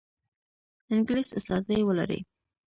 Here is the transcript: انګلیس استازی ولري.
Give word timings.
انګلیس 0.93 1.29
استازی 1.39 1.79
ولري. 1.85 2.19